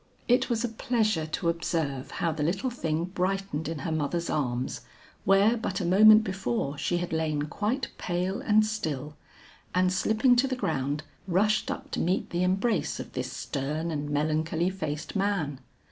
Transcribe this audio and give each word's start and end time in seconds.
It 0.27 0.49
was 0.49 0.63
a 0.63 0.67
pleasure 0.67 1.27
to 1.27 1.47
observe 1.49 2.09
how 2.09 2.31
the 2.31 2.41
little 2.41 2.71
thing 2.71 3.05
brightened 3.05 3.67
in 3.67 3.77
her 3.85 3.91
mother's 3.91 4.31
arms, 4.31 4.81
where 5.25 5.55
but 5.55 5.79
a 5.79 5.85
moment 5.85 6.23
before 6.23 6.75
she 6.75 6.97
had 6.97 7.13
lain 7.13 7.43
quite 7.43 7.89
pale 7.99 8.41
and 8.41 8.65
still, 8.65 9.15
and 9.75 9.93
slipping 9.93 10.35
to 10.37 10.47
the 10.47 10.55
ground 10.55 11.03
rushed 11.27 11.69
up 11.69 11.91
to 11.91 11.99
meet 11.99 12.31
the 12.31 12.41
embrace 12.41 12.99
of 12.99 13.13
this 13.13 13.31
stern 13.31 13.91
and 13.91 14.09
melancholy 14.09 14.71
faced 14.71 15.15
man. 15.15 15.59